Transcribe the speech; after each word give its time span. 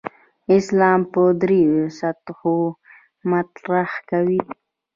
اسلام 0.57 1.01
په 1.11 1.21
درېو 1.41 1.79
سطحو 1.99 2.57
مطرح 3.31 3.91
کوي. 4.09 4.39